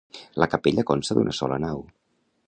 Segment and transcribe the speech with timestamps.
[0.43, 1.83] La capella consta d'una sola nau.